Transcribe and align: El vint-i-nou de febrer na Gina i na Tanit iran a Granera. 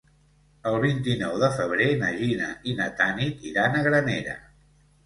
El 0.69 0.77
vint-i-nou 0.85 1.35
de 1.43 1.49
febrer 1.59 1.91
na 2.01 2.11
Gina 2.23 2.51
i 2.73 2.77
na 2.81 2.89
Tanit 3.03 3.47
iran 3.53 3.79
a 3.85 3.89
Granera. 3.91 4.41